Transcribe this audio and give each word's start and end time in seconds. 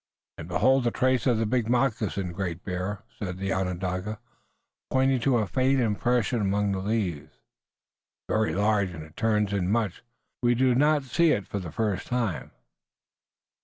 "And 0.39 0.47
behold 0.47 0.83
the 0.83 0.89
trace 0.89 1.27
of 1.27 1.37
the 1.37 1.45
big 1.45 1.69
moccasin, 1.69 2.31
Great 2.31 2.63
Bear," 2.65 3.03
said 3.19 3.37
the 3.37 3.53
Onondaga, 3.53 4.19
pointing 4.89 5.19
to 5.19 5.37
a 5.37 5.45
faint 5.45 5.79
impression 5.79 6.41
among 6.41 6.71
the 6.71 6.79
leaves. 6.79 7.25
"It 8.17 8.31
is 8.31 8.35
very 8.35 8.55
large, 8.55 8.89
and 8.95 9.03
it 9.03 9.15
turns 9.15 9.53
in 9.53 9.69
much. 9.71 10.01
We 10.41 10.55
do 10.55 10.73
not 10.73 11.03
see 11.03 11.33
it 11.33 11.45
for 11.45 11.59
the 11.59 11.71
first 11.71 12.07
time." 12.07 12.49